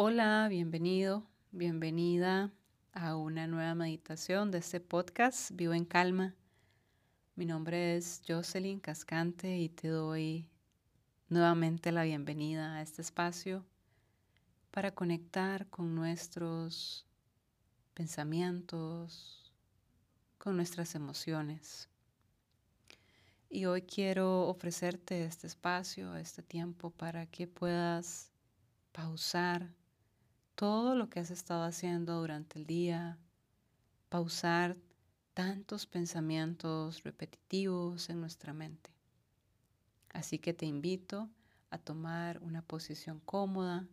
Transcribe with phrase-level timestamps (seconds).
[0.00, 2.52] Hola, bienvenido, bienvenida
[2.92, 6.36] a una nueva meditación de este podcast Vivo en Calma.
[7.34, 10.48] Mi nombre es Jocelyn Cascante y te doy
[11.28, 13.66] nuevamente la bienvenida a este espacio
[14.70, 17.04] para conectar con nuestros
[17.92, 19.52] pensamientos,
[20.38, 21.88] con nuestras emociones.
[23.50, 28.30] Y hoy quiero ofrecerte este espacio, este tiempo para que puedas
[28.92, 29.76] pausar
[30.58, 33.16] todo lo que has estado haciendo durante el día,
[34.08, 34.76] pausar
[35.32, 38.90] tantos pensamientos repetitivos en nuestra mente.
[40.12, 41.30] Así que te invito
[41.70, 43.86] a tomar una posición cómoda,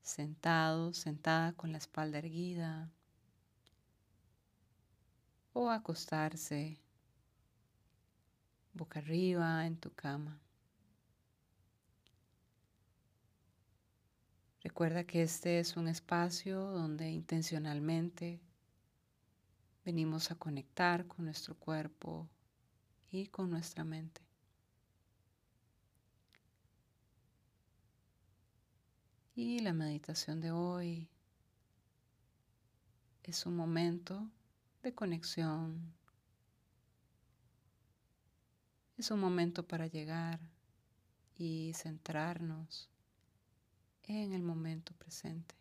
[0.00, 2.90] sentado, sentada con la espalda erguida
[5.52, 6.80] o acostarse
[8.72, 10.40] boca arriba en tu cama.
[14.62, 18.40] Recuerda que este es un espacio donde intencionalmente
[19.84, 22.28] venimos a conectar con nuestro cuerpo
[23.10, 24.20] y con nuestra mente.
[29.36, 31.08] Y la meditación de hoy
[33.22, 34.28] es un momento
[34.82, 35.94] de conexión.
[38.96, 40.40] Es un momento para llegar
[41.36, 42.90] y centrarnos
[44.08, 45.54] en el momento presente.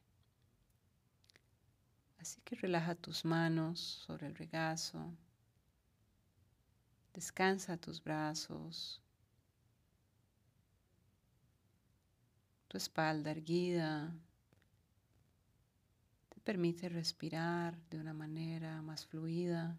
[2.19, 5.13] Así que relaja tus manos sobre el regazo,
[7.13, 9.01] descansa tus brazos,
[12.67, 14.13] tu espalda erguida,
[16.29, 19.77] te permite respirar de una manera más fluida.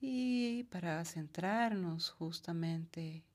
[0.00, 3.27] Y para centrarnos justamente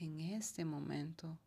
[0.00, 1.38] en este momento,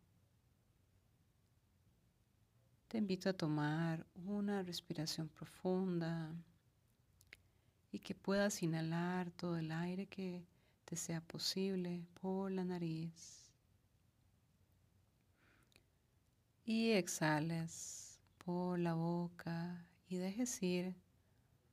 [2.86, 6.32] te invito a tomar una respiración profunda
[7.90, 10.46] y que puedas inhalar todo el aire que
[10.84, 13.50] te sea posible por la nariz.
[16.64, 20.94] Y exhales por la boca y dejes ir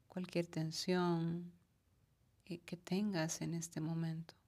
[0.08, 1.52] cualquier tensión
[2.44, 4.41] que tengas en este momento.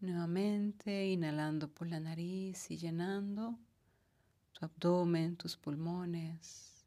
[0.00, 3.58] Nuevamente inhalando por la nariz y llenando
[4.52, 6.86] tu abdomen, tus pulmones.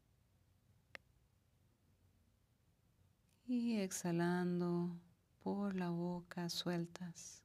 [3.46, 4.96] Y exhalando
[5.44, 7.40] por la boca, sueltas.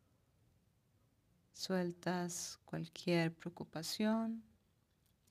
[1.53, 4.41] Sueltas cualquier preocupación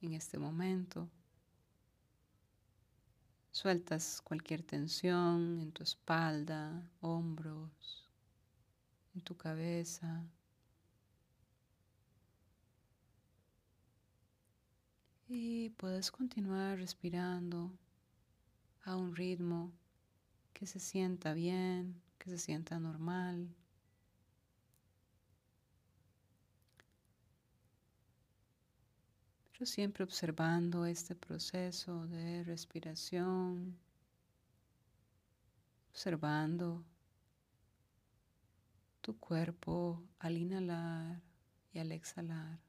[0.00, 1.08] en este momento.
[3.50, 8.07] Sueltas cualquier tensión en tu espalda, hombros
[9.18, 10.24] en tu cabeza.
[15.28, 17.76] Y puedes continuar respirando
[18.84, 19.72] a un ritmo
[20.52, 23.48] que se sienta bien, que se sienta normal.
[29.52, 33.76] Pero siempre observando este proceso de respiración,
[35.90, 36.84] observando
[39.08, 41.22] tu cuerpo al inhalar
[41.72, 42.60] y al exhalar.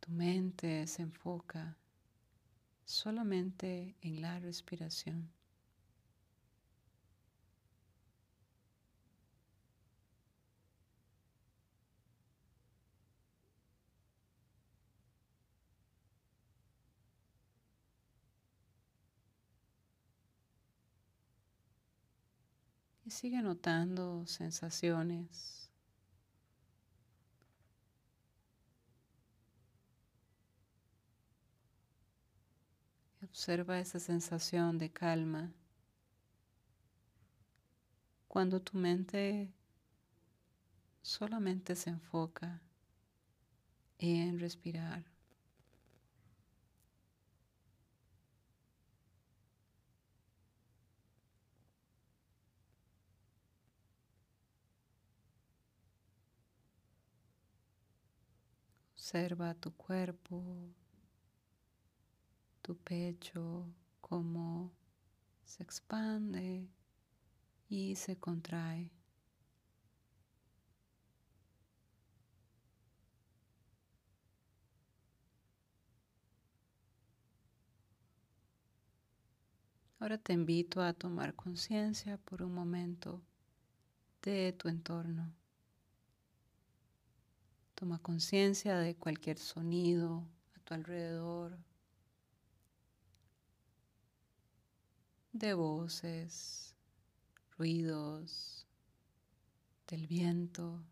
[0.00, 1.76] Tu mente se enfoca
[2.84, 5.30] solamente en la respiración.
[23.08, 25.70] Y sigue notando sensaciones.
[33.22, 35.50] Observa esa sensación de calma
[38.26, 39.50] cuando tu mente
[41.00, 42.60] solamente se enfoca
[43.96, 45.02] en respirar.
[59.08, 60.44] Observa tu cuerpo,
[62.60, 63.64] tu pecho,
[64.02, 64.70] cómo
[65.46, 66.68] se expande
[67.70, 68.90] y se contrae.
[79.98, 83.22] Ahora te invito a tomar conciencia por un momento
[84.20, 85.32] de tu entorno.
[87.78, 90.26] Toma conciencia de cualquier sonido
[90.56, 91.56] a tu alrededor,
[95.30, 96.74] de voces,
[97.56, 98.66] ruidos,
[99.86, 100.82] del viento.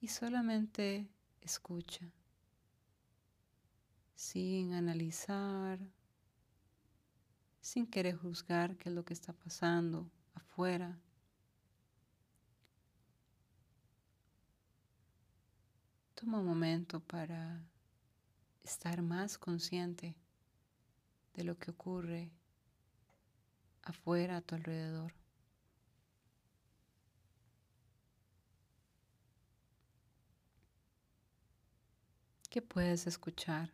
[0.00, 1.08] Y solamente
[1.40, 2.10] escucha,
[4.16, 5.78] sin analizar,
[7.60, 11.00] sin querer juzgar qué es lo que está pasando afuera.
[16.16, 17.62] Toma un momento para
[18.64, 20.16] estar más consciente
[21.34, 22.30] de lo que ocurre
[23.82, 25.12] afuera a tu alrededor.
[32.48, 33.70] ¿Qué puedes escuchar?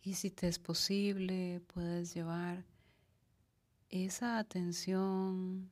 [0.00, 2.64] Y si te es posible, puedes llevar
[3.90, 5.70] esa atención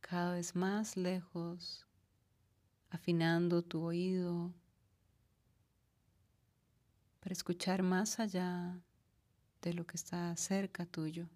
[0.00, 1.86] cada vez más lejos,
[2.90, 4.52] afinando tu oído
[7.20, 8.78] para escuchar más allá
[9.62, 11.26] de lo que está cerca tuyo.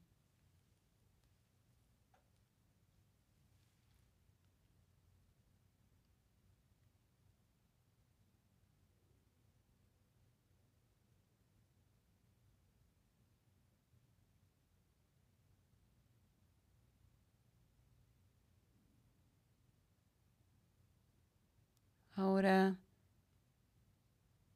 [22.18, 22.76] Ahora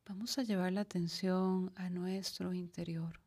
[0.05, 3.21] vamos a llevar la atención a nuestro interior,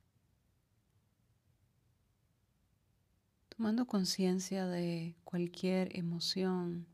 [3.47, 6.85] tomando conciencia de cualquier emoción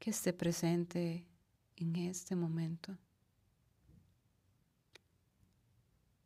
[0.00, 1.28] que esté presente
[1.76, 2.98] en este momento.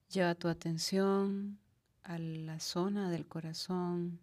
[0.09, 1.59] Lleva tu atención
[2.05, 4.19] a la zona del corazón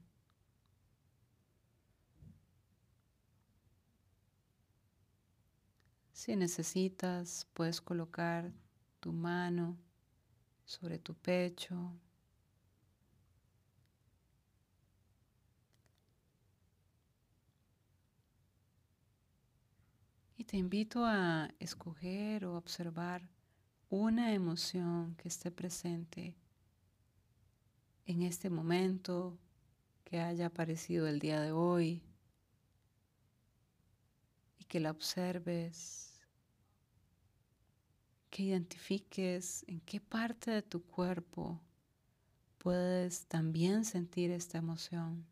[6.28, 8.52] Si necesitas, puedes colocar
[9.00, 9.78] tu mano
[10.66, 11.94] sobre tu pecho.
[20.36, 23.30] Y te invito a escoger o observar
[23.90, 26.36] una emoción que esté presente
[28.06, 29.40] en este momento
[30.04, 32.04] que haya aparecido el día de hoy
[34.60, 36.06] y que la observes
[38.30, 41.60] que identifiques en qué parte de tu cuerpo
[42.58, 45.26] puedes también sentir esta emoción.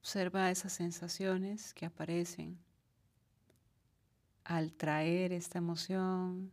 [0.00, 2.58] Observa esas sensaciones que aparecen
[4.44, 6.52] al traer esta emoción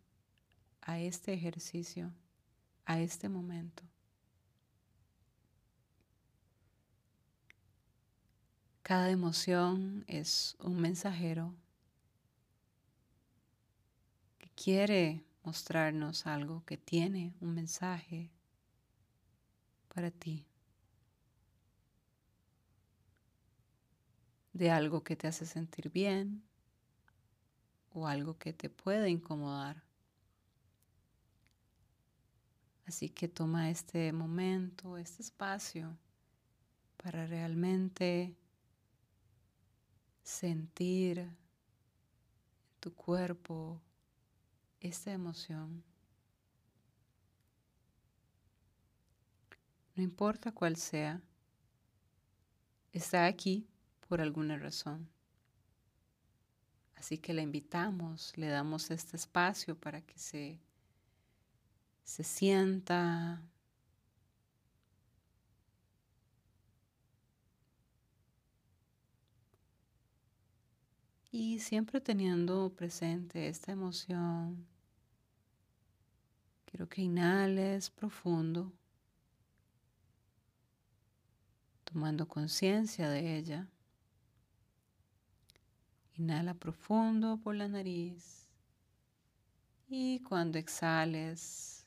[0.82, 2.14] a este ejercicio,
[2.86, 3.84] a este momento.
[8.90, 11.54] Cada emoción es un mensajero
[14.40, 18.32] que quiere mostrarnos algo, que tiene un mensaje
[19.94, 20.44] para ti.
[24.54, 26.42] De algo que te hace sentir bien
[27.94, 29.84] o algo que te puede incomodar.
[32.88, 35.96] Así que toma este momento, este espacio
[36.98, 38.36] para realmente
[40.30, 41.36] sentir en
[42.80, 43.82] tu cuerpo
[44.80, 45.84] esta emoción.
[49.96, 51.20] No importa cuál sea,
[52.94, 53.68] está aquí
[54.08, 55.10] por alguna razón.
[56.96, 60.60] Así que la invitamos, le damos este espacio para que se,
[62.04, 63.42] se sienta,
[71.32, 74.66] Y siempre teniendo presente esta emoción,
[76.66, 78.74] quiero que inhales profundo,
[81.84, 83.68] tomando conciencia de ella.
[86.16, 88.50] Inhala profundo por la nariz
[89.88, 91.86] y cuando exhales,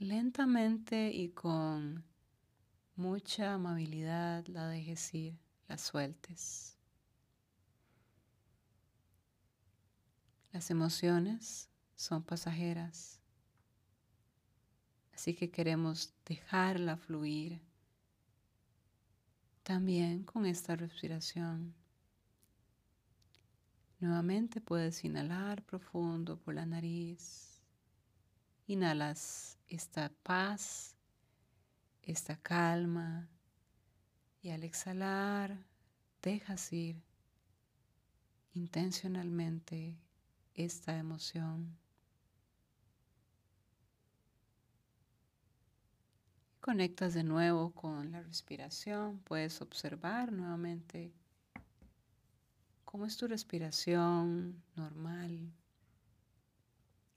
[0.00, 2.04] lentamente y con
[2.96, 5.38] mucha amabilidad la dejes ir,
[5.68, 6.79] la sueltes.
[10.52, 13.20] Las emociones son pasajeras,
[15.14, 17.60] así que queremos dejarla fluir
[19.62, 21.74] También con esta respiración.
[24.00, 27.60] Nuevamente puedes inhalar profundo por la nariz.
[28.66, 30.96] Inhalas esta paz,
[32.02, 33.28] esta calma
[34.42, 35.56] y al exhalar
[36.22, 37.00] dejas ir
[38.54, 39.96] intencionalmente
[40.54, 41.76] esta emoción.
[46.60, 51.12] Conectas de nuevo con la respiración, puedes observar nuevamente
[52.84, 55.52] cómo es tu respiración normal,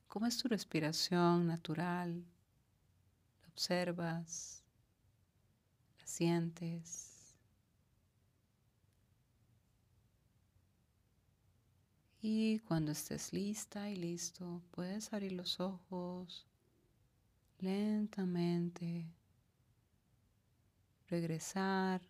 [0.07, 2.23] cómo es tu respiración natural,
[3.41, 4.63] la observas,
[5.99, 7.12] la sientes.
[12.25, 16.47] Y cuando estés lista y listo, puedes abrir los ojos
[17.59, 19.11] lentamente,
[21.09, 22.01] regresar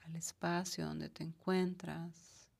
[0.00, 2.50] al espacio donde te encuentras,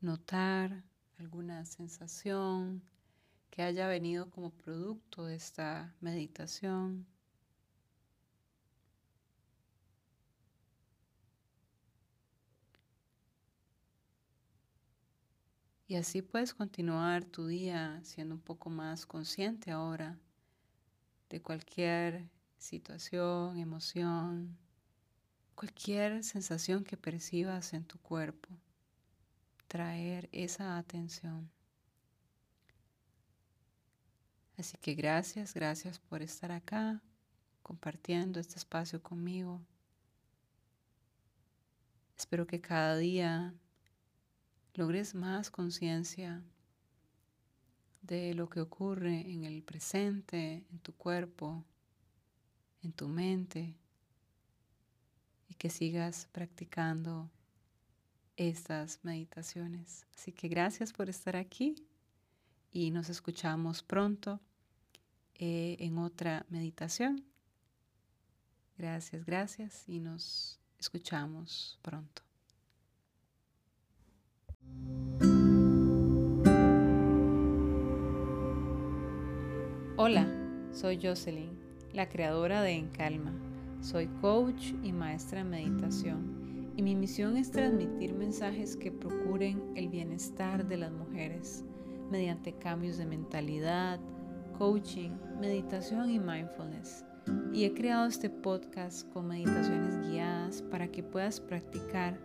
[0.00, 0.84] notar
[1.18, 2.80] alguna sensación
[3.50, 7.08] que haya venido como producto de esta meditación.
[15.86, 20.18] Y así puedes continuar tu día siendo un poco más consciente ahora
[21.28, 24.56] de cualquier situación, emoción,
[25.54, 28.48] cualquier sensación que percibas en tu cuerpo.
[29.68, 31.50] Traer esa atención.
[34.56, 37.02] Así que gracias, gracias por estar acá,
[37.62, 39.60] compartiendo este espacio conmigo.
[42.16, 43.52] Espero que cada día
[44.74, 46.42] logres más conciencia
[48.02, 51.64] de lo que ocurre en el presente, en tu cuerpo,
[52.82, 53.76] en tu mente,
[55.48, 57.30] y que sigas practicando
[58.36, 60.06] estas meditaciones.
[60.16, 61.76] Así que gracias por estar aquí
[62.70, 64.40] y nos escuchamos pronto
[65.36, 67.24] eh, en otra meditación.
[68.76, 72.22] Gracias, gracias y nos escuchamos pronto.
[79.96, 80.26] Hola,
[80.72, 81.56] soy Jocelyn,
[81.92, 83.32] la creadora de En Calma.
[83.80, 89.88] Soy coach y maestra en meditación y mi misión es transmitir mensajes que procuren el
[89.88, 91.64] bienestar de las mujeres
[92.10, 94.00] mediante cambios de mentalidad,
[94.58, 97.04] coaching, meditación y mindfulness.
[97.52, 102.18] Y he creado este podcast con meditaciones guiadas para que puedas practicar